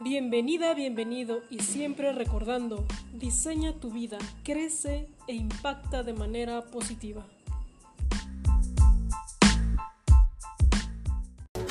[0.00, 7.26] Bienvenida, bienvenido y siempre recordando, diseña tu vida, crece e impacta de manera positiva.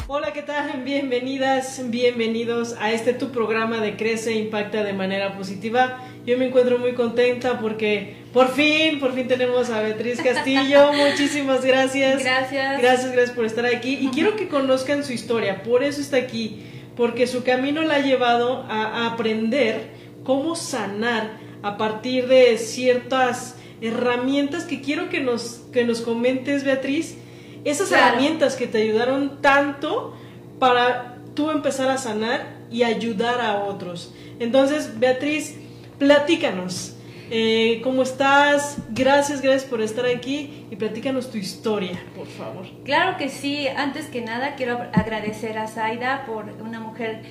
[0.09, 0.83] Hola, ¿qué tal?
[0.83, 6.03] Bienvenidas, bienvenidos a este tu programa de Crece e Impacta de manera positiva.
[6.25, 10.91] Yo me encuentro muy contenta porque por fin, por fin tenemos a Beatriz Castillo.
[11.11, 12.21] Muchísimas gracias.
[12.21, 12.81] Gracias.
[12.81, 13.97] Gracias, gracias por estar aquí.
[14.01, 16.61] Y quiero que conozcan su historia, por eso está aquí,
[16.97, 19.91] porque su camino la ha llevado a aprender
[20.23, 27.17] cómo sanar a partir de ciertas herramientas que quiero que nos, que nos comentes, Beatriz
[27.69, 30.15] esas herramientas que te ayudaron tanto
[30.59, 34.13] para tú empezar a sanar y ayudar a otros.
[34.39, 35.55] Entonces, Beatriz,
[35.99, 36.93] platícanos.
[37.29, 38.77] Eh, ¿Cómo estás?
[38.89, 42.65] Gracias, gracias por estar aquí y platícanos tu historia, por favor.
[42.85, 43.67] Claro que sí.
[43.67, 47.21] Antes que nada, quiero agradecer a Zaida por una mujer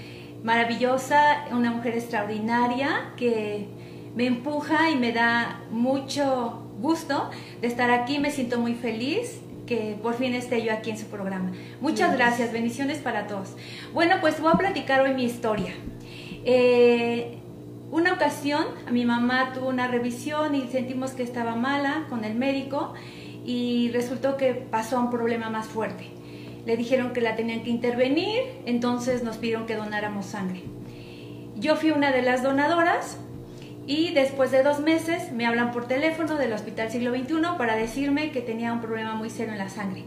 [0.42, 3.68] maravillosa, una mujer extraordinaria que
[4.14, 7.30] me empuja y me da mucho gusto
[7.62, 8.18] de estar aquí.
[8.18, 11.52] Me siento muy feliz que por fin esté yo aquí en su programa.
[11.80, 13.56] Muchas gracias, bendiciones para todos.
[13.94, 15.72] Bueno, pues voy a platicar hoy mi historia.
[16.44, 17.38] Eh,
[17.90, 22.34] una ocasión, a mi mamá tuvo una revisión y sentimos que estaba mala con el
[22.34, 22.94] médico
[23.44, 26.04] y resultó que pasó a un problema más fuerte.
[26.64, 30.64] Le dijeron que la tenían que intervenir, entonces nos pidieron que donáramos sangre.
[31.56, 33.18] Yo fui una de las donadoras,
[33.86, 38.32] y después de dos meses me hablan por teléfono del Hospital Siglo XXI para decirme
[38.32, 40.02] que tenía un problema muy serio en la sangre.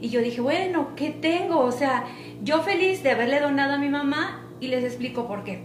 [0.00, 1.60] Y yo dije, bueno, ¿qué tengo?
[1.60, 2.04] O sea,
[2.42, 5.62] yo feliz de haberle donado a mi mamá y les explico por qué.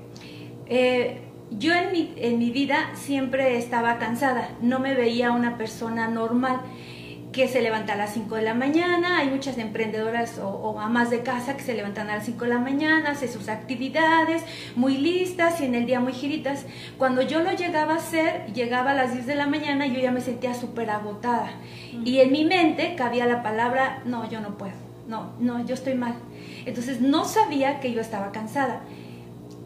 [0.68, 1.20] Eh,
[1.52, 6.62] yo en mi, en mi vida siempre estaba cansada, no me veía una persona normal
[7.32, 11.10] que se levanta a las 5 de la mañana, hay muchas emprendedoras o, o, amas
[11.10, 14.44] de casa que se levantan a las 5 de la mañana, hace sus actividades
[14.76, 16.66] muy listas y en el día muy giritas.
[16.98, 20.00] Cuando yo lo llegaba a hacer, llegaba a las 10 de la mañana y yo
[20.00, 21.52] ya me sentía súper agotada.
[22.04, 24.73] Y en mi mente cabía la palabra, no, yo no puedo,
[25.08, 26.16] no, no, yo estoy mal.
[26.66, 28.82] Entonces no sabía que yo estaba cansada.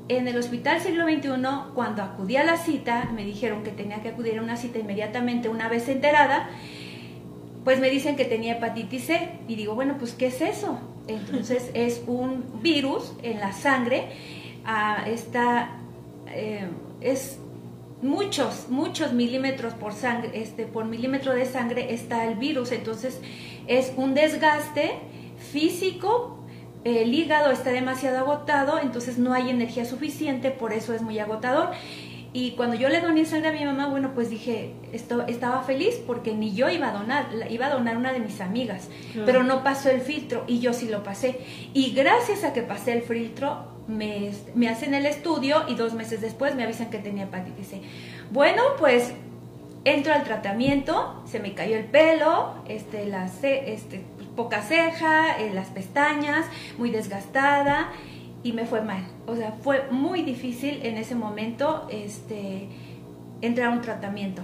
[0.07, 1.29] En el Hospital Siglo XXI,
[1.73, 5.49] cuando acudí a la cita, me dijeron que tenía que acudir a una cita inmediatamente
[5.49, 6.49] una vez enterada,
[7.63, 9.29] pues me dicen que tenía hepatitis C.
[9.47, 10.79] Y digo, bueno, pues ¿qué es eso?
[11.07, 14.09] Entonces es un virus en la sangre,
[14.63, 15.77] ah, está,
[16.27, 16.67] eh,
[17.01, 17.39] es
[18.03, 23.19] muchos, muchos milímetros por sangre, este, por milímetro de sangre está el virus, entonces
[23.67, 24.99] es un desgaste
[25.51, 26.34] físico,
[26.85, 31.71] el hígado está demasiado agotado, entonces no hay energía suficiente, por eso es muy agotador.
[32.31, 35.95] Y cuando yo le doné sangre a mi mamá, bueno, pues dije, esto, estaba feliz
[36.05, 38.89] porque ni yo iba a donar, iba a donar una de mis amigas,
[39.25, 41.39] pero no pasó el filtro y yo sí lo pasé.
[41.73, 46.21] Y gracias a que pasé el filtro, me, me hacen el estudio y dos meses
[46.21, 47.81] después me avisan que tenía hepatitis C.
[48.31, 49.13] Bueno, pues
[49.85, 54.01] entro al tratamiento, se me cayó el pelo, este, la, este,
[54.35, 56.45] poca ceja, eh, las pestañas,
[56.77, 57.91] muy desgastada
[58.43, 59.03] y me fue mal.
[59.25, 62.67] O sea, fue muy difícil en ese momento este,
[63.41, 64.41] entrar a un tratamiento.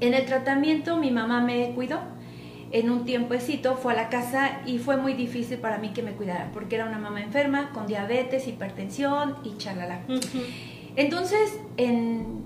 [0.00, 2.00] En el tratamiento mi mamá me cuidó.
[2.72, 6.10] En un tiempecito fue a la casa y fue muy difícil para mí que me
[6.12, 10.00] cuidara porque era una mamá enferma con diabetes, hipertensión y chalala.
[10.08, 10.44] Uh -huh.
[10.96, 12.42] Entonces, en,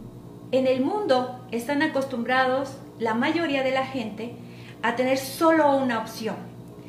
[0.53, 4.35] en el mundo están acostumbrados la mayoría de la gente
[4.83, 6.37] a tener solo una opción.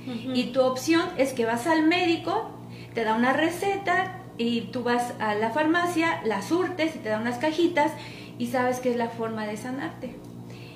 [0.06, 0.38] Uh -huh.
[0.38, 2.52] Y tu opción es que vas al médico,
[2.94, 7.20] te da una receta y tú vas a la farmacia, la surtes y te da
[7.20, 7.92] unas cajitas
[8.38, 10.16] y sabes que es la forma de sanarte.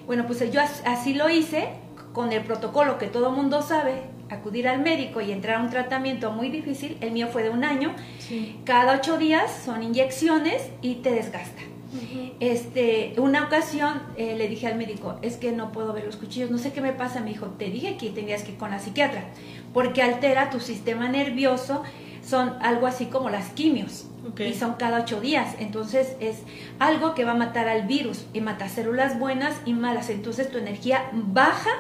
[0.06, 1.70] Bueno, pues yo así lo hice
[2.12, 6.32] con el protocolo que todo mundo sabe, acudir al médico y entrar a un tratamiento
[6.32, 6.98] muy difícil.
[7.02, 7.94] El mío fue de un año.
[8.20, 8.60] Sí.
[8.66, 11.62] Cada ocho días son inyecciones y te desgasta.
[11.94, 12.34] Uh -huh.
[12.40, 16.50] este, una ocasión eh, le dije al médico, es que no puedo ver los cuchillos,
[16.50, 17.22] no sé qué me pasa.
[17.22, 19.26] Me dijo, te dije que tenías que ir con la psiquiatra,
[19.74, 21.84] porque altera tu sistema nervioso
[22.26, 24.52] son algo así como las quimios okay.
[24.52, 25.56] y son cada ocho días.
[25.60, 26.40] Entonces es
[26.80, 30.10] algo que va a matar al virus y mata células buenas y malas.
[30.10, 31.72] Entonces tu energía baja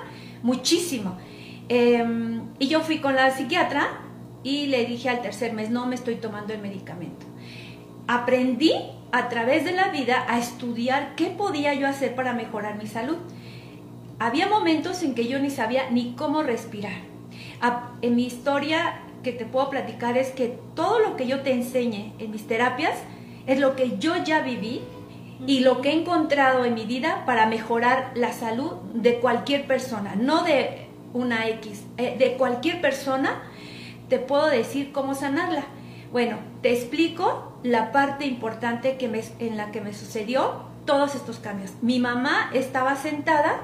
[0.44, 1.18] muchísimo.
[1.69, 3.88] Eh, y yo fui con la psiquiatra
[4.44, 7.25] y le dije al tercer mes, no me estoy tomando el medicamento.
[8.07, 8.74] Aprendí
[9.13, 13.18] a través de la vida a estudiar qué podía yo hacer para mejorar mi salud.
[14.18, 16.95] Había momentos en que yo ni sabía ni cómo respirar.
[18.01, 22.12] En mi historia que te puedo platicar es que todo lo que yo te enseñe
[22.18, 22.95] en mis terapias
[23.45, 24.81] es lo que yo ya viví
[25.45, 30.16] y lo que he encontrado en mi vida para mejorar la salud de cualquier persona,
[30.16, 33.44] no de una X, eh, de cualquier persona
[34.09, 35.66] te puedo decir cómo sanarla,
[36.13, 41.39] Bueno, te explico la parte importante que me, en la que me sucedió todos estos
[41.39, 41.71] cambios.
[41.81, 43.62] Mi mamá estaba sentada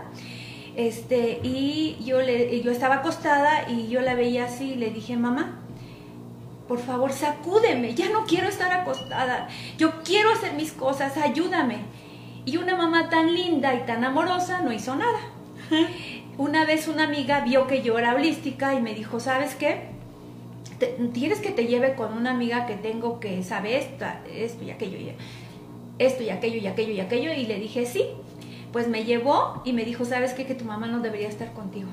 [0.75, 5.15] este, y yo, le, yo estaba acostada y yo la veía así y le dije,
[5.15, 5.59] mamá,
[6.67, 9.47] por favor, sacúdeme, ya no quiero estar acostada,
[9.77, 11.81] yo quiero hacer mis cosas, ayúdame.
[12.45, 15.19] Y una mamá tan linda y tan amorosa no hizo nada.
[16.39, 19.88] Una vez una amiga vio que yo era holística y me dijo, ¿sabes qué?
[21.13, 24.97] ¿Quieres que te lleve con una amiga que tengo que sabe esto, esto y aquello?
[24.97, 25.13] Y
[25.99, 27.33] esto y aquello y aquello y aquello.
[27.33, 28.05] Y le dije, sí.
[28.71, 30.45] Pues me llevó y me dijo, ¿sabes qué?
[30.45, 31.89] Que tu mamá no debería estar contigo.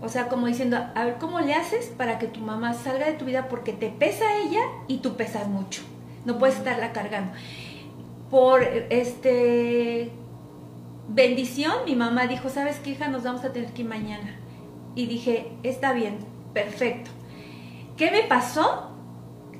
[0.00, 3.12] O sea, como diciendo, a ver, ¿cómo le haces para que tu mamá salga de
[3.12, 3.48] tu vida?
[3.48, 5.82] Porque te pesa ella y tú pesas mucho.
[6.24, 7.32] No puedes estarla cargando.
[8.30, 10.10] Por este
[11.08, 13.08] bendición, mi mamá dijo, ¿sabes qué, hija?
[13.08, 14.36] Nos vamos a tener que ir mañana.
[14.94, 16.18] Y dije, está bien,
[16.52, 17.10] perfecto.
[17.96, 18.90] ¿Qué me pasó?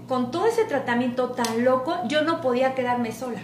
[0.08, 3.40] Con todo ese tratamiento tan loco, yo no podía quedarme sola.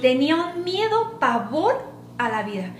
[0.00, 1.80] Tenía un miedo, pavor
[2.18, 2.74] a la vida.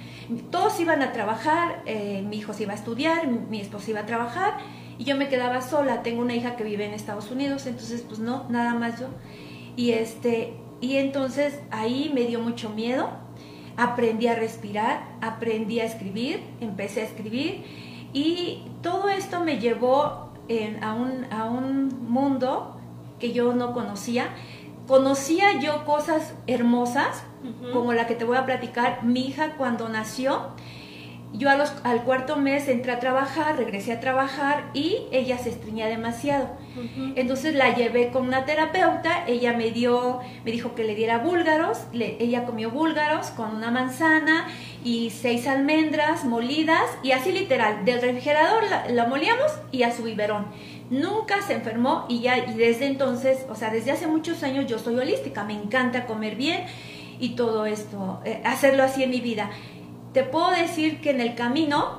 [0.51, 4.07] Todos iban a trabajar, eh, mi hijo se iba a estudiar, mi esposo iba a
[4.07, 4.59] trabajar
[4.99, 6.03] y yo me quedaba sola.
[6.03, 9.09] Tengo una hija que vive en Estados Unidos, entonces pues no, nada más yo.
[9.77, 13.11] Y este, y entonces ahí me dio mucho miedo.
[13.77, 17.65] Aprendí a respirar, aprendí a escribir, empecé a escribir
[18.13, 20.24] y todo esto me llevó
[20.83, 22.77] a, un, a un mundo
[23.19, 24.29] que yo no conocía.
[24.87, 27.25] Conocía yo cosas hermosas,
[27.73, 29.05] como la que te voy a platicar.
[29.05, 30.49] Mi hija cuando nació,
[31.37, 35.51] yo a los, al cuarto mes entré a trabajar, regresé a trabajar y ella se
[35.51, 36.49] estreñía demasiado.
[37.17, 41.79] Entonces la llevé con una terapeuta, ella me dio, me dijo que le diera búlgaros,
[41.93, 44.47] ella comió búlgaros con una manzana
[44.85, 50.47] y seis almendras molidas y así literal, del refrigerador la, molíamos y a su biberón.
[50.91, 54.79] Nunca se enfermó y ya, y desde entonces, o sea, desde hace muchos años yo
[54.79, 56.65] soy holística, me encanta comer bien
[57.19, 59.51] y todo esto, eh, hacerlo así en mi vida.
[60.15, 61.99] Te puedo decir que en el camino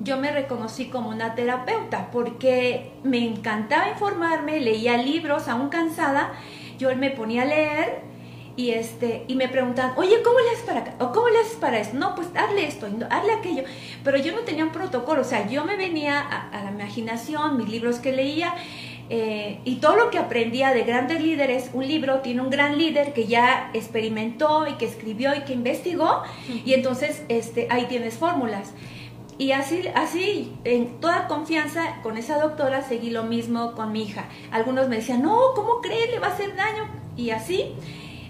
[0.00, 6.32] yo me reconocí como una terapeuta porque me encantaba informarme, leía libros aún cansada,
[6.76, 8.00] yo me ponía a leer
[8.56, 10.94] y este y me preguntaban, "Oye, ¿cómo le haces para acá?
[10.98, 13.62] ¿O cómo le haces para eso?" No, pues hazle esto, hazle aquello.
[14.02, 17.68] Pero yo no tenía un protocolo, o sea, yo me venía a, la imaginación, mis
[17.68, 18.54] libros que leía
[19.10, 23.12] eh, y todo lo que aprendía de grandes líderes, un libro tiene un gran líder
[23.12, 26.22] que ya experimentó y que escribió y que investigó,
[26.64, 28.72] y entonces este, ahí tienes fórmulas.
[29.38, 34.26] Y así, así, en toda confianza, con esa doctora seguí lo mismo con mi hija.
[34.50, 36.10] Algunos me decían, no, ¿cómo crees?
[36.10, 36.84] Le va a hacer daño.
[37.16, 37.74] Y así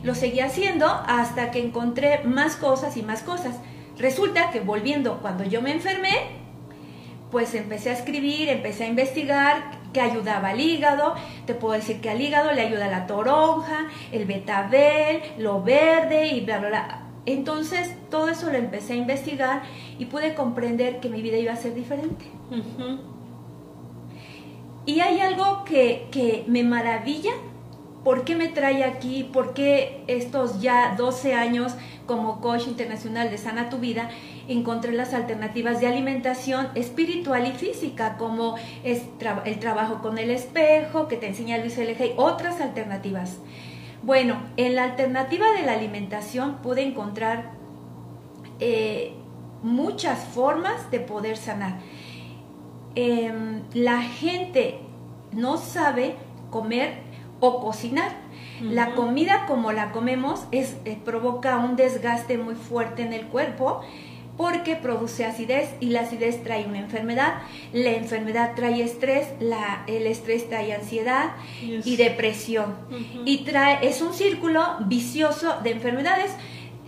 [0.03, 3.57] lo seguí haciendo hasta que encontré más cosas y más cosas.
[3.99, 6.41] Resulta que volviendo, cuando yo me enfermé,
[7.31, 11.15] pues empecé a escribir, empecé a investigar que ayudaba al hígado.
[11.47, 16.41] Te puedo decir que al hígado le ayuda la toronja, el betabel, lo verde y
[16.41, 17.03] bla, bla, bla.
[17.25, 19.62] Entonces todo eso lo empecé a investigar
[19.99, 22.25] y pude comprender que mi vida iba a ser diferente.
[24.85, 27.33] Y hay algo que, que me maravilla
[28.05, 29.29] ¿Por qué me trae aquí?
[29.33, 31.75] ¿Por qué estos ya 12 años
[32.06, 34.11] como coach internacional de Sana Tu Vida
[34.49, 39.03] encontré las alternativas de alimentación espiritual y física, como es
[39.44, 42.06] el trabajo con el espejo, que te enseña Luis L.G.
[42.06, 43.38] y otras alternativas?
[44.02, 47.52] Bueno, en la alternativa de la alimentación pude encontrar
[48.59, 49.14] eh,
[49.62, 51.78] muchas formas de poder sanar.
[52.95, 54.81] Em, la gente
[55.33, 56.16] no sabe
[56.50, 56.95] comer
[57.40, 58.12] o cocinar.
[58.61, 63.83] La comida como la comemos es, eh, provoca un desgaste muy fuerte en el cuerpo
[64.37, 70.07] porque produce acidez y la acidez trae una enfermedad, la enfermedad trae estrés, la, el
[70.07, 72.75] estrés trae ansiedad y depresión
[73.25, 76.33] y trae, es un círculo vicioso de enfermedades.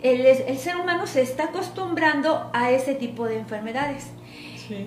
[0.03, 4.11] El, el, ser humano se está acostumbrando a ese tipo de enfermedades.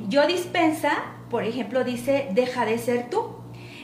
[0.09, 0.91] Yo dispensa,
[1.29, 3.36] por ejemplo, dice, deja de ser tú.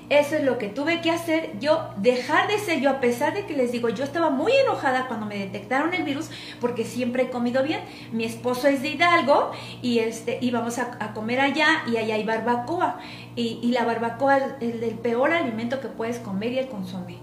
[0.10, 3.45] Eso es lo que tuve que hacer yo, dejar de ser yo, a pesar de
[3.45, 6.29] que les digo, yo estaba muy enojada cuando me detectaron el virus,
[6.60, 7.81] porque siempre he comido bien.
[8.12, 13.00] Mi esposo es de Hidalgo y este, íbamos a, comer allá y allá hay barbacoa.
[13.36, 17.17] Y, la barbacoa es el, peor alimento que puedes comer y el consomé.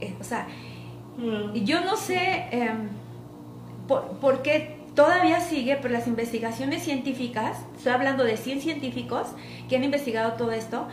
[0.00, 0.46] Eh, o sea,
[1.16, 1.54] mm.
[1.64, 2.88] yo no sé em,
[3.86, 9.28] por, qué todavía sigue, pero las investigaciones científicas, estoy hablando de 100 científicos
[9.68, 10.86] que han investigado todo esto,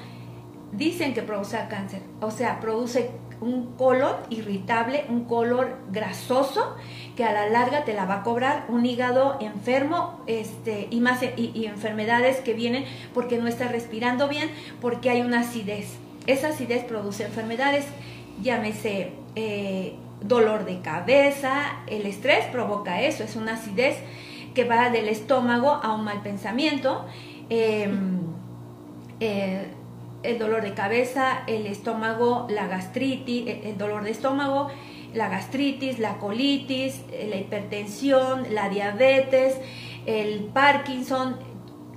[0.72, 3.12] dicen que produce cáncer, o sea, produce
[3.42, 6.76] un color irritable, un color grasoso
[7.16, 11.22] que a la larga te la va a cobrar, un hígado enfermo este, y, más,
[11.24, 14.50] y, enfermedades que vienen porque no estás respirando bien,
[14.80, 15.98] porque hay una acidez.
[16.28, 17.86] esa acidez produce enfermedades,
[18.44, 23.98] llámese eh, dolor de cabeza, el estrés provoca eso, es una acidez
[24.54, 27.06] que va del estómago a un mal pensamiento.
[27.50, 28.20] Em,
[29.20, 29.68] eh,
[30.24, 34.70] el dolor de cabeza, el estómago, la gastritis, eh, el dolor de estómago,
[35.14, 39.58] la gastritis, la colitis, la hipertensión, la diabetes,
[40.06, 41.38] el Parkinson,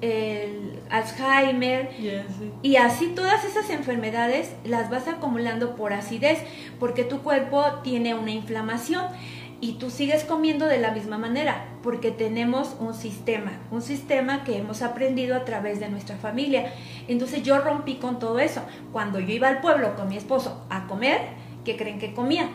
[0.00, 1.90] el Alzheimer.
[2.62, 6.38] Y así todas esas enfermedades las vas acumulando por acidez
[6.78, 9.04] porque tu cuerpo tiene una inflamación
[9.64, 14.58] y tú sigues comiendo de la misma manera porque tenemos un sistema, un sistema que
[14.58, 16.74] hemos aprendido a través de nuestra familia.
[17.08, 18.60] Entonces yo rompí con todo eso.
[18.92, 21.18] Cuando yo iba al pueblo con mi esposo a comer,
[21.64, 22.50] ¿qué creen que comía?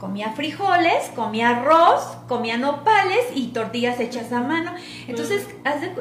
[0.00, 4.74] comía frijoles, comía arroz, comía nopales y tortillas hechas a mano.
[5.08, 5.46] Entonces,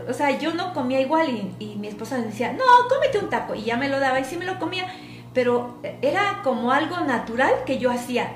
[0.10, 3.56] o sea, yo no comía igual y, mi esposa me decía, no, cómete un taco.
[3.56, 4.88] Y ya me lo daba y sí me lo comía.
[5.34, 8.36] Pero era como algo natural que yo hacía.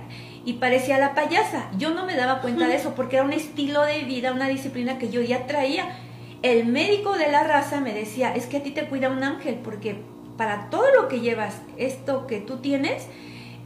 [0.49, 1.69] Y parecía la payasa.
[1.77, 4.97] Yo no me daba cuenta de eso porque era un estilo de vida, una disciplina
[4.97, 5.95] que yo ya traía.
[6.41, 9.59] El médico de la raza me decía, es que a ti te cuida un ángel
[9.63, 10.01] porque
[10.37, 13.05] para todo lo que llevas, esto que tú tienes,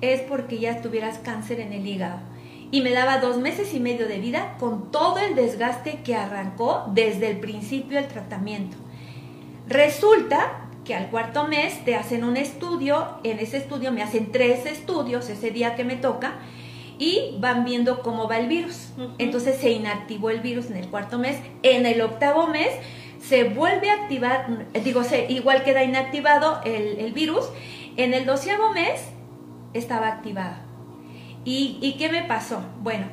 [0.02, 2.20] es porque ya tuvieras cáncer en el hígado.
[2.70, 6.84] Y me daba dos meses y medio de vida con todo el desgaste que arrancó
[6.88, 8.76] desde el principio del tratamiento.
[9.70, 14.66] Resulta que al cuarto mes te hacen un estudio, en ese estudio me hacen tres
[14.66, 16.34] estudios ese día que me toca
[17.00, 18.90] y van viendo cómo va el virus.
[19.18, 22.70] Entonces se inactivó el virus en el cuarto mes, en el octavo mes
[23.20, 27.46] se vuelve a activar, digo, se, igual queda inactivado el, el virus,
[27.96, 29.02] en el doceavo mes
[29.74, 30.66] estaba activada.
[31.46, 32.62] ¿Y, ¿Y qué me pasó?
[32.82, 33.06] Bueno,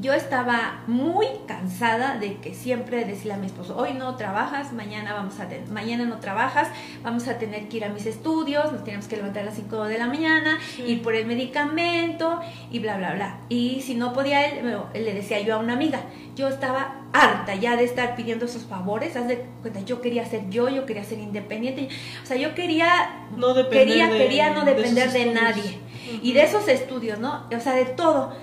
[0.00, 5.12] yo estaba muy cansada de que siempre decía a mi esposo, hoy no trabajas, mañana
[5.14, 6.68] vamos a mañana no trabajas,
[7.02, 9.84] vamos a tener que ir a mis estudios, nos tenemos que levantar a las 5
[9.84, 12.40] de la mañana, ir por el medicamento
[12.70, 13.40] y bla, bla, bla.
[13.48, 16.02] Y si no podía él, le decía yo a una amiga,
[16.36, 20.48] yo estaba harta ya de estar pidiendo esos favores, haz de cuenta, yo quería ser
[20.50, 21.88] yo, yo quería ser independiente,
[22.22, 25.78] o sea, yo quería, no quería, quería no depender de, nadie.
[26.22, 27.46] Y de esos estudios, ¿no?
[27.54, 28.34] O sea, de todo.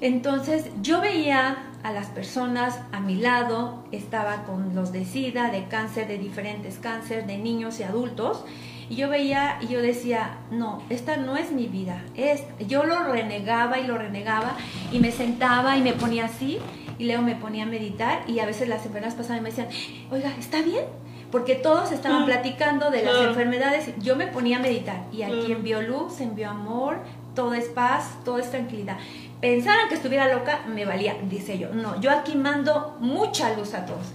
[0.00, 5.64] Entonces yo veía a las personas a mi lado, estaba con los de SIDA, de
[5.64, 8.44] cáncer, de diferentes cánceres, de niños y adultos,
[8.88, 12.02] y yo veía y yo decía, no, esta no es mi vida.
[12.16, 14.56] Es, yo lo renegaba y lo renegaba
[14.90, 16.58] y me sentaba y me ponía así
[16.98, 19.68] y luego me ponía a meditar y a veces las enfermeras pasaban y me decían,
[20.10, 20.84] oiga, ¿está bien?
[21.30, 23.92] Porque todos estaban platicando de las enfermedades.
[24.00, 26.98] Yo me ponía a meditar y aquí envió luz, envió amor,
[27.36, 28.98] todo es paz, todo es tranquilidad
[29.40, 31.70] pensaran que estuviera loca, me valía, dice yo.
[31.72, 34.12] No, yo aquí mando mucha luz a todos.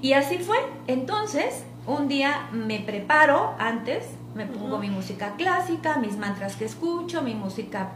[0.00, 0.58] Y así fue.
[0.86, 7.22] Entonces, un día me preparo antes, me pongo mi música clásica, mis mantras que escucho,
[7.22, 7.90] mi música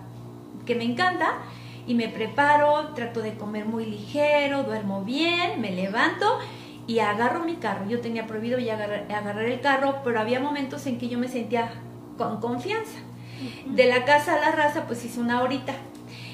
[0.67, 1.39] que me encanta,
[1.87, 6.39] y me preparo, trato de comer muy ligero, duermo bien, me levanto
[6.87, 7.89] y agarro mi carro.
[7.89, 11.73] Yo tenía prohibido ya agarrar, el carro, pero había momentos en que yo me sentía
[12.19, 12.99] con confianza.
[13.67, 15.75] De la casa a la raza, pues hice una horita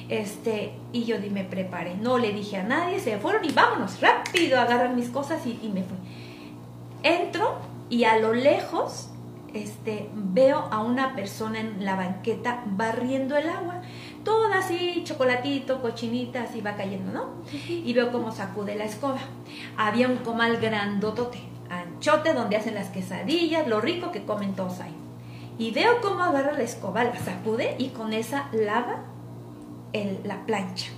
[0.09, 4.59] este, y yo me preparé, no le dije a nadie, se fueron y vámonos, rápido,
[4.59, 5.99] agarran mis cosas y, me fui.
[7.03, 7.59] Entro
[7.91, 9.11] y a lo lejos
[9.53, 13.83] este, veo a una persona en la banqueta barriendo el agua,
[14.25, 17.29] toda así, chocolatito, cochinita, así va cayendo, ¿no?
[17.69, 19.21] Y veo cómo sacude la escoba.
[19.77, 21.39] Había un comal grandotote,
[21.71, 24.95] anchote, donde hacen las quesadillas, lo rico que comen todos ahí.
[25.59, 29.03] Y veo cómo agarra la escoba, la sacude y con esa lava
[30.25, 30.91] la plancha.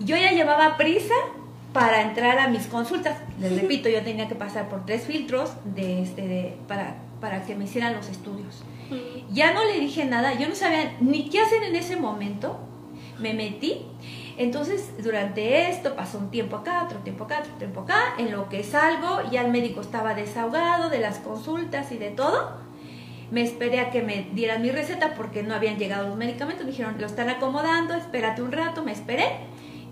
[0.00, 1.14] Yo ya llevaba prisa
[1.72, 3.18] para entrar a mis consultas.
[3.40, 7.64] Les repito, yo tenía que pasar por tres filtros de este, para, para que me
[7.64, 8.62] hicieran los estudios.
[9.30, 12.58] Ya no le dije nada, yo no sabía ni qué hacer en ese momento.
[13.18, 13.82] Me metí.
[14.38, 18.14] Entonces, durante esto pasó un tiempo acá, otro tiempo acá, otro tiempo acá.
[18.18, 22.67] En lo que salgo, ya el médico estaba desahogado de las consultas y de todo
[23.30, 26.64] me esperé a que me dieran mi receta porque no habían llegado los medicamentos.
[26.64, 29.26] Me dijeron, lo están acomodando, espérate un rato, me esperé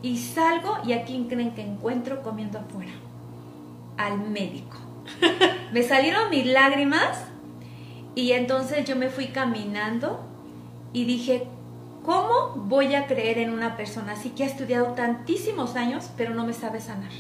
[0.03, 2.93] y salgo y aquí creen que encuentro comiendo afuera
[3.97, 4.79] al médico.
[5.73, 7.25] me salieron mis lágrimas
[8.15, 10.25] y entonces yo me fui caminando
[10.93, 11.47] y dije,
[12.05, 16.47] ¿cómo voy a creer en una persona así que ha estudiado tantísimos años pero no
[16.47, 17.13] me sabe sanar?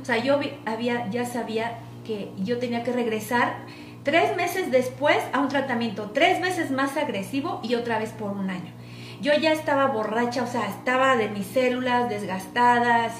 [0.00, 3.56] O sea, yo había, ya sabía que yo tenía que regresar
[4.08, 8.48] Tres meses después a un tratamiento tres veces más agresivo y otra vez por un
[8.48, 8.72] año.
[9.20, 13.12] Yo ya estaba borracha, o sea, estaba de mis células desgastadas,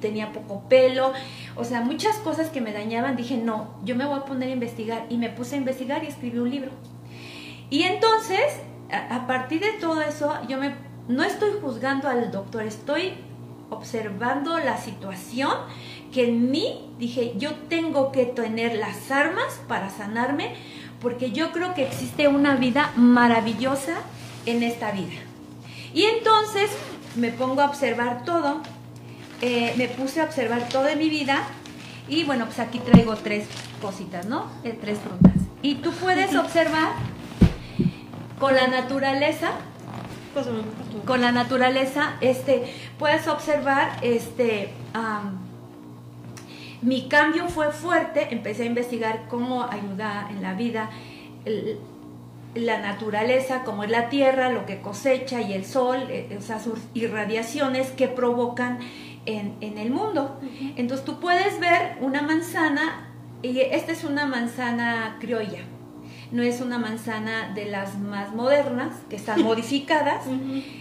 [0.00, 1.12] tenía poco pelo,
[1.54, 4.52] o sea, muchas cosas que me dañaban, dije, no, yo me voy a poner a
[4.52, 6.72] investigar y me puse a investigar y escribí un libro.
[7.70, 8.42] Y entonces,
[8.90, 10.74] a, partir de todo eso, yo me,
[11.06, 13.12] no estoy juzgando al doctor, estoy
[13.70, 15.52] observando la situación
[16.12, 20.54] que en mí dije, yo tengo que tener las armas para sanarme,
[21.00, 23.96] porque yo creo que existe una vida maravillosa
[24.46, 25.20] en esta vida.
[25.92, 26.70] Y entonces
[27.16, 28.60] me pongo a observar todo,
[29.40, 31.42] eh, me puse a observar toda mi vida
[32.08, 33.46] y bueno, pues aquí traigo tres
[33.80, 34.46] cositas, ¿no?
[34.64, 35.32] Eh, tres frutas.
[35.62, 36.92] Y tú puedes observar
[38.38, 39.52] con la naturaleza,
[41.06, 44.70] con la naturaleza, este, puedes observar, este,
[46.84, 50.90] mi cambio fue fuerte, empecé a investigar cómo ayudar en la vida,
[52.54, 57.90] la naturaleza, como es la tierra, lo que cosecha y el sol, eh, esas irradiaciones
[57.90, 58.80] que provocan
[59.24, 60.38] en, el mundo.
[60.76, 63.08] Entonces tú puedes ver una manzana,
[63.42, 65.60] y esta es una manzana criolla,
[66.32, 70.26] no es una manzana de las más modernas, que están modificadas,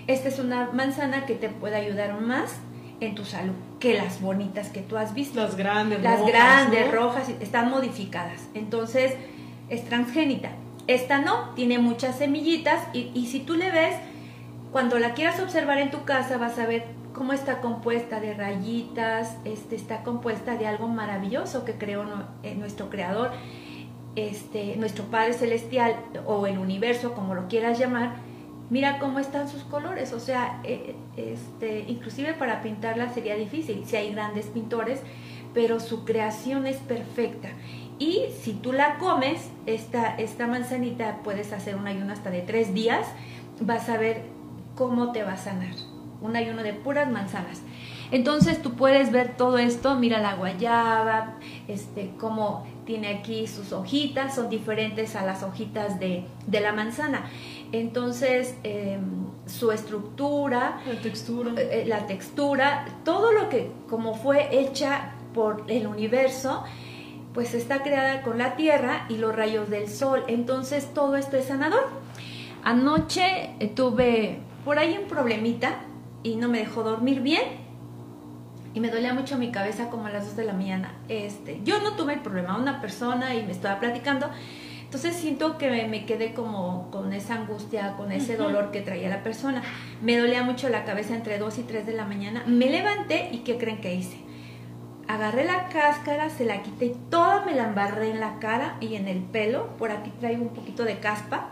[0.07, 2.57] esta es una manzana que te puede ayudar más
[2.99, 5.41] en tu salud que las bonitas que tú has visto.
[5.41, 8.47] Las grandes, las grandes, rojas, están modificadas.
[8.53, 9.13] Entonces,
[9.69, 10.51] es transgénita.
[10.87, 13.95] Esta no, tiene muchas semillitas y, y si tú le ves,
[14.71, 19.37] cuando la quieras observar en tu casa vas a ver cómo está compuesta de rayitas,
[19.45, 22.05] este, está compuesta de algo maravilloso que creó
[22.41, 23.31] eh, nuestro creador,
[24.15, 25.95] este, nuestro Padre Celestial
[26.25, 28.15] o el universo, como lo quieras llamar,
[28.69, 33.95] mira cómo están sus colores, o sea, eh, este, inclusive para pintarla sería difícil, si
[33.95, 35.01] hay grandes pintores,
[35.53, 37.49] pero su creación es perfecta.
[37.99, 42.73] Y si tú la comes, esta, esta manzanita puedes hacer un ayuno hasta de tres
[42.73, 43.05] días,
[43.59, 44.23] vas a ver
[44.75, 45.75] cómo te va a sanar.
[46.21, 47.61] Un ayuno de puras manzanas.
[48.11, 51.35] Entonces tú puedes ver todo esto, mira la guayaba,
[51.67, 57.25] este, cómo tiene aquí sus hojitas, son diferentes a las hojitas de, de la manzana.
[57.73, 59.01] Entonces, em,
[59.47, 61.51] su estructura, la textura.
[61.57, 66.63] Eh, eh, la textura, todo lo que como fue hecha por el universo,
[67.33, 70.23] pues está creada con la tierra y los rayos del sol.
[70.27, 71.87] Entonces todo esto es sanador.
[72.63, 75.79] Anoche eh, tuve por ahí un problemita
[76.21, 77.41] y no me dejó dormir bien
[78.75, 80.93] y me dolía mucho mi cabeza como a las 2 de la mañana.
[81.09, 84.29] Este, yo no tuve el problema, una persona y me estaba platicando.
[84.93, 89.23] Entonces siento que me quedé como con esa angustia, con ese dolor que traía la
[89.23, 89.63] persona.
[90.03, 92.43] Me dolía mucho la cabeza entre 2 y 3 de la mañana.
[92.45, 94.17] Me levanté y ¿qué creen que hice?
[95.07, 99.07] agarré la cáscara, se la quité toda, me la embarré en la cara y en
[99.07, 101.49] el pelo, por aquí traigo un poquito de caspa,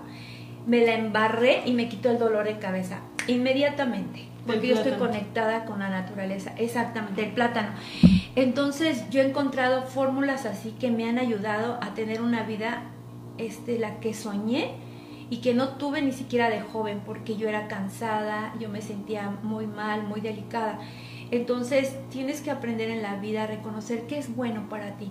[0.68, 5.66] me la embarré y me quitó el dolor de cabeza inmediatamente, porque yo estoy conectada
[5.66, 7.70] con la naturaleza, exactamente, el plátano.
[8.36, 12.84] Entonces yo he encontrado fórmulas así que me han ayudado a tener una vida
[13.38, 14.76] este, la que soñé
[15.30, 19.30] y que no tuve ni siquiera de joven, porque yo era cansada, yo me sentía
[19.44, 20.80] muy mal, muy delicada.
[21.32, 25.10] Entonces tienes que aprender en la vida a reconocer qué es bueno para ti.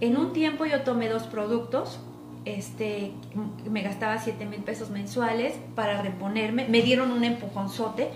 [0.00, 2.00] En un tiempo yo tomé dos productos,
[2.44, 3.12] este,
[3.70, 8.10] me gastaba 7 mil pesos mensuales para reponerme, me dieron un empujonzote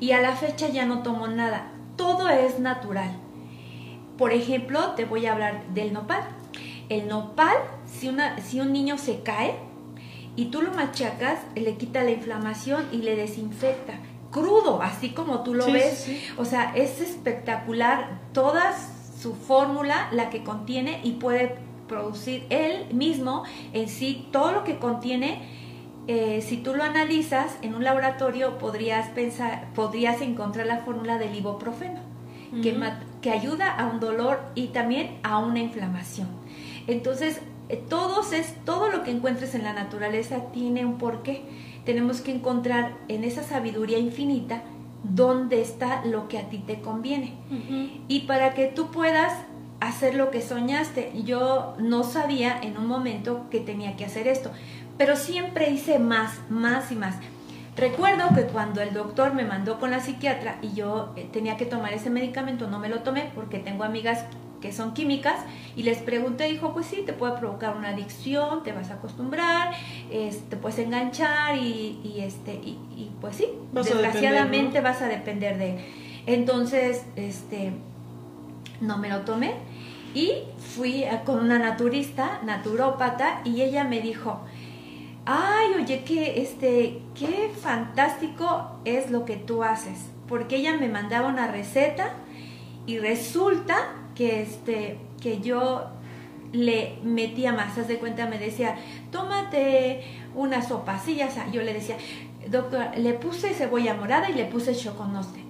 [0.00, 1.72] y a la fecha ya no tomo nada.
[1.96, 3.10] Todo es natural.
[4.18, 6.22] Por ejemplo, te voy a hablar del nopal.
[6.88, 9.54] El nopal, si, una, si un niño se cae
[10.36, 14.00] y tú lo machacas, le quita la inflamación y le desinfecta
[14.34, 16.10] crudo, así como tú lo ves.
[16.36, 18.74] O sea, es espectacular toda
[19.20, 21.56] su fórmula, la que contiene y puede
[21.88, 25.48] producir él mismo en sí todo lo que contiene.
[26.08, 31.34] Eh, si tú lo analizas en un laboratorio podrías pensar, podrías encontrar la fórmula del
[31.34, 32.00] ibuprofeno,
[32.60, 32.76] que,
[33.22, 36.28] que ayuda a un dolor y también a una inflamación.
[36.86, 41.44] Entonces, eh, todos es, todo lo que encuentres en la naturaleza tiene un porqué
[41.84, 44.62] tenemos que encontrar en esa sabiduría infinita
[45.02, 47.34] dónde está lo que a ti te conviene.
[48.08, 49.34] Y para que tú puedas
[49.80, 54.50] hacer lo que soñaste, yo no sabía en un momento que tenía que hacer esto,
[54.96, 57.16] pero siempre hice más, más y más.
[57.76, 61.66] Recuerdo que cuando el doctor me mandó con la psiquiatra y yo eh, tenía que
[61.66, 64.24] tomar ese medicamento, no me lo tomé porque tengo amigas
[64.64, 65.40] que son químicas,
[65.76, 69.74] y les pregunté, dijo, pues sí, te puede provocar una adicción, te vas a acostumbrar,
[70.08, 75.84] te puedes enganchar y, este, y, pues sí, desgraciadamente vas a depender de
[76.24, 77.72] Entonces, este,
[78.80, 79.52] no me lo tomé
[80.14, 80.32] y
[80.74, 84.40] fui con una naturista, naturópata, y ella me dijo,
[85.26, 91.28] ay, oye, que este, qué fantástico es lo que tú haces, porque ella me mandaba
[91.28, 92.14] una receta
[92.86, 95.90] y resulta que, este, que yo
[96.52, 98.76] le metía más, haz de cuenta, me decía,
[99.10, 100.02] tómate
[100.34, 101.96] una sopa, así ya Yo le decía,
[102.48, 105.40] doctor, le puse cebolla morada y le puse choconoste.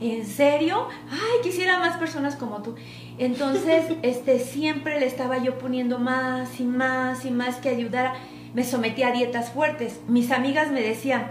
[0.00, 0.88] ¿En serio?
[1.10, 2.74] Ay, quisiera más personas como tú.
[3.18, 8.14] Entonces, este, siempre le estaba yo poniendo más y más y más que ayudara.
[8.54, 10.00] Me sometía a dietas fuertes.
[10.08, 11.30] Mis amigas me decían,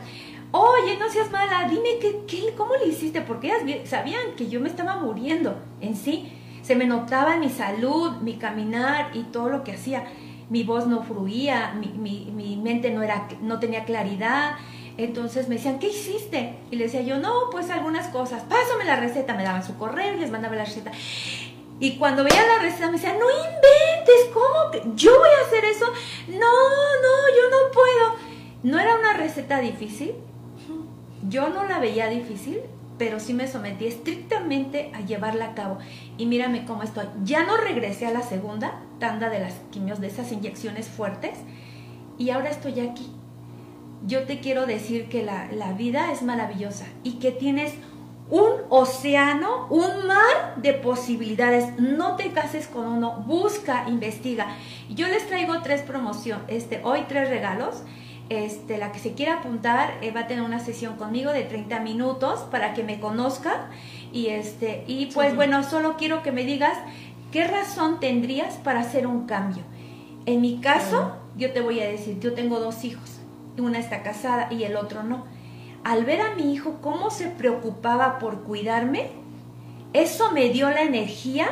[0.51, 4.61] oye, no seas mala, dime qué, qué, cómo le hiciste, porque ellas sabían que yo
[4.61, 6.31] me estaba muriendo en sí.
[6.69, 10.05] Se me notaba mi salud, mi caminar y todo lo que hacía.
[10.51, 14.51] Mi voz no fluía, mi, mi, mi mente no, era, no tenía claridad.
[14.95, 16.60] Entonces me decían, ¿qué hiciste?
[16.69, 18.43] Y le decía yo, no, pues algunas cosas.
[18.43, 19.34] Pásame la receta.
[19.34, 20.91] Me daban su correo y les mandaba la receta.
[21.79, 25.65] Y cuando veía la receta me decían, no inventes, ¿cómo que yo voy a hacer
[25.65, 25.86] eso?
[26.27, 28.15] No, no, yo no puedo.
[28.62, 30.13] No era una receta difícil.
[31.27, 32.62] Yo no la veía difícil,
[32.99, 35.79] pero sí me sometí estrictamente a llevarla a cabo.
[36.19, 37.05] Y mírame cómo estoy.
[37.23, 41.39] Ya no regresé a la segunda tanda de las quimios, de esas inyecciones fuertes.
[42.19, 43.12] Y ahora estoy aquí
[44.05, 47.73] yo te quiero decir que la, vida es maravillosa y que tienes
[48.29, 51.77] un océano, un mar de posibilidades.
[51.79, 54.55] No te cases con uno, busca, investiga.
[54.89, 57.83] Yo les traigo tres promociones, este, hoy tres regalos.
[58.29, 61.79] Este, la que se quiera apuntar eh, va a tener una sesión conmigo de 30
[61.79, 63.69] minutos para que me conozca.
[64.13, 66.77] Y, este, y pues bueno, solo quiero que me digas
[67.31, 69.63] qué razón tendrías para hacer un cambio.
[70.25, 73.19] En mi caso, yo te voy a decir, yo tengo dos hijos
[73.61, 75.25] una está casada y el otro no.
[75.83, 79.09] Al ver a mi hijo cómo se preocupaba por cuidarme,
[79.93, 81.47] eso me dio la energía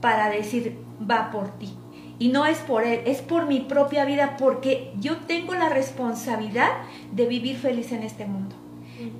[0.00, 1.74] para decir, va por ti.
[2.20, 6.70] Y no es por él, es por mi propia vida, porque yo tengo la responsabilidad
[7.10, 8.54] de vivir feliz en este mundo.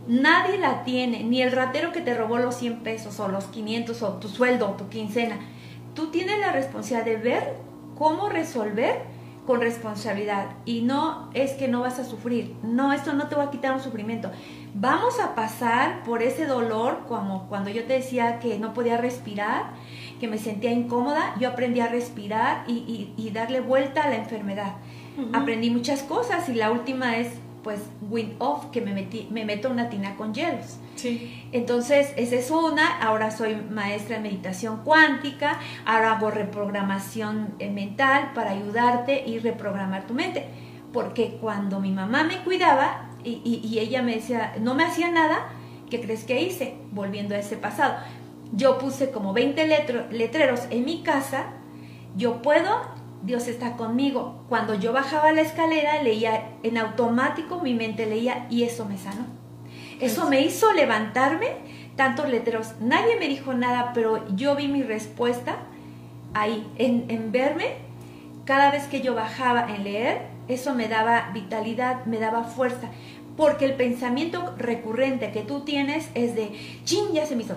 [0.06, 4.02] Nadie la tiene, ni el ratero que te robó los 100 pesos o los 500
[4.02, 5.40] o tu sueldo o tu quincena.
[5.94, 7.54] Tú tienes la responsabilidad de ver
[7.96, 9.02] cómo resolver
[9.46, 13.44] con responsabilidad y no es que no vas a sufrir, no, esto no te va
[13.44, 14.30] a quitar un sufrimiento.
[14.74, 19.72] Vamos a pasar por ese dolor como cuando yo te decía que no podía respirar,
[20.20, 24.74] que me sentía incómoda, yo aprendí a respirar y, darle vuelta a la enfermedad.
[25.32, 27.28] Aprendí muchas cosas y la última es
[27.62, 30.78] pues wind off, que me, metí, me meto una tina con hielos.
[30.96, 31.46] Sí.
[31.52, 32.98] Entonces, esa es una.
[33.00, 35.58] Ahora soy maestra de meditación cuántica.
[35.84, 40.46] Ahora hago reprogramación eh, mental para ayudarte y reprogramar tu mente.
[40.92, 45.48] Porque cuando mi mamá me cuidaba y, y ella me decía, no me hacía nada,
[45.90, 46.76] ¿qué crees que hice?
[46.92, 47.96] Volviendo a ese pasado.
[48.52, 49.66] Yo puse como 20
[50.10, 51.52] letreros en mi casa.
[52.16, 54.44] Yo puedo Dios está conmigo.
[54.48, 59.26] Cuando yo bajaba la escalera, leía en automático, mi mente leía y eso me sanó.
[60.00, 61.48] Eso me hizo levantarme,
[61.96, 62.74] tantos letreros.
[62.80, 65.56] Nadie me dijo nada, pero yo vi mi respuesta
[66.32, 67.74] ahí, en, en verme.
[68.46, 72.88] Cada vez que yo bajaba en leer, eso me daba vitalidad, me daba fuerza
[73.36, 76.52] porque el pensamiento recurrente que tú tienes es de,
[76.84, 77.56] ching, ya se me hizo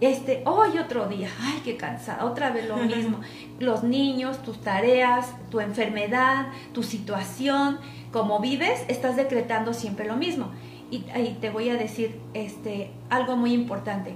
[0.00, 3.20] este, hoy otro día, ay, qué cansada, otra vez lo mismo.
[3.58, 7.78] Los niños, tus tareas, tu enfermedad, tu situación,
[8.12, 10.50] como vives, estás decretando siempre lo mismo.
[10.90, 14.14] Y, ahí te voy a decir este, algo muy importante.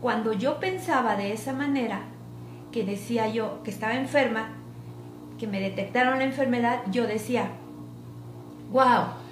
[0.00, 2.02] Cuando yo pensaba de esa manera,
[2.70, 4.50] que decía yo que estaba enferma,
[5.38, 7.48] que me detectaron la enfermedad, yo decía,
[8.70, 9.23] wow,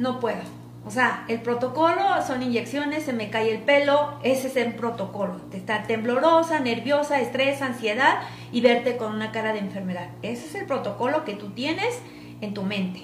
[0.00, 4.56] no puedo o sea, el protocolo son inyecciones, se me cae el pelo, ese es
[4.56, 5.36] el protocolo.
[5.50, 10.08] De estar temblorosa, nerviosa, estrés, ansiedad y verte con una cara de enfermedad.
[10.22, 12.00] Ese es el protocolo que tú tienes
[12.40, 13.02] en tu mente.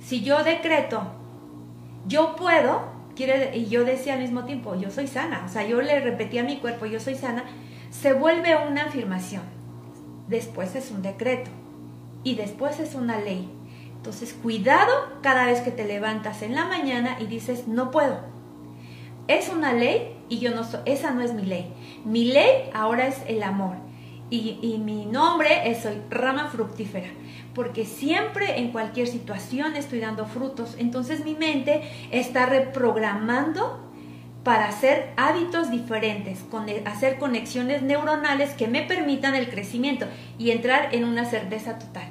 [0.00, 1.02] Si yo decreto,
[2.06, 2.82] yo puedo,
[3.16, 6.42] quiere, y yo decía al mismo tiempo, yo soy sana, o sea, yo le repetía
[6.42, 7.44] a mi cuerpo, yo soy sana,
[7.90, 9.42] se vuelve una afirmación.
[10.28, 11.50] Después es un decreto
[12.22, 13.50] y después es una ley
[14.00, 18.20] entonces, cuidado cada vez que te levantas en la mañana y dices, no puedo.
[19.28, 21.70] Es una ley y yo no soy, esa no es mi ley.
[22.06, 23.76] Mi ley ahora es el amor.
[24.30, 27.08] Y, mi nombre es soy rama fructífera,
[27.54, 30.76] porque siempre en cualquier situación estoy dando frutos.
[30.78, 33.86] Entonces mi mente está reprogramando
[34.44, 36.42] para hacer hábitos diferentes,
[36.86, 40.06] hacer conexiones neuronales que me permitan el crecimiento
[40.38, 42.08] y entrar en una certeza total.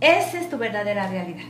[0.00, 1.44] Esa es tu verdadera realidad.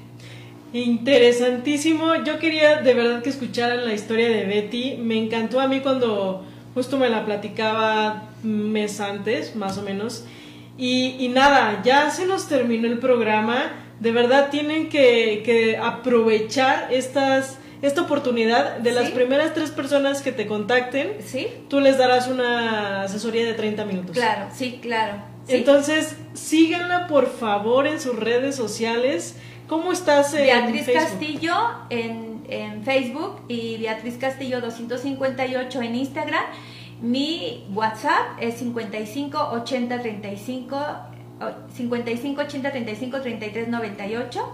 [0.72, 2.14] Interesantísimo.
[2.24, 4.96] Yo quería de verdad que escucharan la historia de Betty.
[4.98, 10.24] Me encantó a mí cuando justo me la platicaba mes antes, más o menos.
[10.78, 13.72] Y, nada, ya se nos terminó el programa.
[14.00, 19.12] De verdad tienen que, que aprovechar estas esta oportunidad de las Sí.
[19.12, 21.46] primeras tres personas que te contacten, ¿Sí?
[21.68, 24.12] tú les darás una asesoría de 30 minutos.
[24.16, 25.18] Claro, sí, claro.
[25.46, 25.56] Sí.
[25.56, 29.36] Entonces, síganla por favor en sus redes sociales.
[29.68, 31.02] ¿Cómo estás en Beatriz Facebook?
[31.02, 31.54] Castillo
[31.90, 36.44] en, en Facebook y Beatriz Castillo 258 en Instagram.
[37.02, 40.76] Mi WhatsApp es 55 80 35
[41.40, 44.52] oh, 55 80 35 33 98.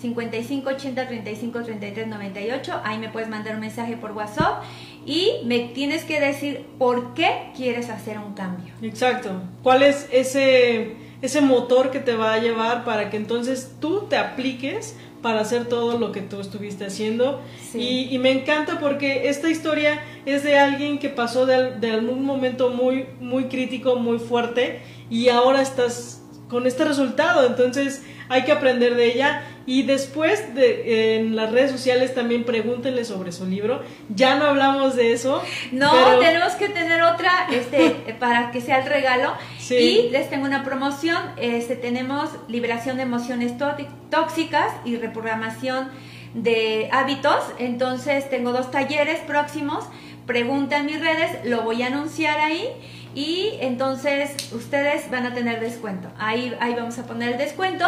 [0.00, 2.80] 55 80 35 33 98.
[2.84, 4.62] Ahí me puedes mandar un mensaje por WhatsApp
[5.06, 8.72] y me tienes que decir por qué quieres hacer un cambio.
[8.82, 9.30] Exacto.
[9.62, 14.16] ¿Cuál es ese, ese motor que te va a llevar para que entonces tú te
[14.16, 17.40] apliques para hacer todo lo que tú estuviste haciendo?
[17.72, 17.78] Sí.
[17.78, 22.24] Y, y me encanta porque esta historia es de alguien que pasó de, de algún
[22.24, 27.46] momento muy, muy crítico, muy fuerte y ahora estás con este resultado.
[27.46, 29.42] Entonces hay que aprender de ella.
[29.66, 33.82] Y después de, en las redes sociales también pregúntenle sobre su libro.
[34.14, 35.42] Ya no hablamos de eso.
[35.72, 39.32] No, pero- tenemos que tener otra este, para que sea el regalo.
[39.58, 39.74] Sí.
[39.76, 41.16] Y les tengo una promoción.
[41.38, 43.74] Este, tenemos liberación de emociones tó-
[44.10, 45.88] tóxicas y reprogramación
[46.34, 47.38] de hábitos.
[47.58, 49.84] Entonces tengo dos talleres próximos.
[50.26, 52.68] Pregunta en mis redes, lo voy a anunciar ahí.
[53.14, 56.08] Y entonces ustedes van a tener descuento.
[56.18, 57.86] Ahí, ahí vamos a poner el descuento.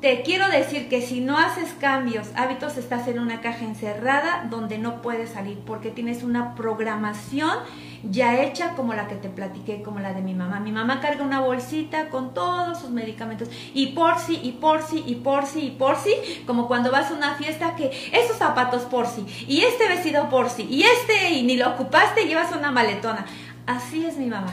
[0.00, 4.78] Te quiero decir que si no haces cambios, hábitos, estás en una caja encerrada donde
[4.78, 7.50] no puedes salir porque tienes una programación
[8.08, 10.60] ya hecha como la que te platiqué, como la de mi mamá.
[10.60, 15.02] Mi mamá carga una bolsita con todos sus medicamentos y por si, y por si,
[15.04, 16.14] y por si, y por si,
[16.46, 20.48] como cuando vas a una fiesta que esos zapatos por si, y este vestido por
[20.48, 23.26] si, y este, y ni lo ocupaste, llevas una maletona.
[23.66, 24.52] Así es mi mamá.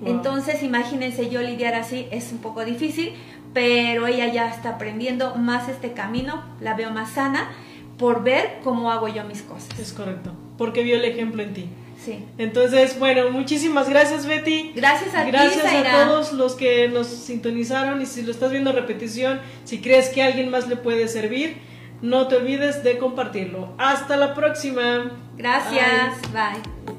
[0.00, 0.10] Wow.
[0.12, 3.14] Entonces, imagínense yo lidiar así, es un poco difícil,
[3.52, 7.50] pero ella ya está aprendiendo más este camino, la veo más sana
[7.98, 9.78] por ver cómo hago yo mis cosas.
[9.78, 10.32] Es correcto.
[10.56, 11.68] Porque vio el ejemplo en ti.
[12.02, 12.24] Sí.
[12.38, 14.72] Entonces, bueno, muchísimas gracias, Betty.
[14.74, 18.72] Gracias a Gracias ti, a todos los que nos sintonizaron y si lo estás viendo
[18.72, 21.56] repetición, si crees que a alguien más le puede servir,
[22.00, 23.74] no te olvides de compartirlo.
[23.78, 25.10] Hasta la próxima.
[25.36, 26.20] Gracias.
[26.32, 26.96] Bye.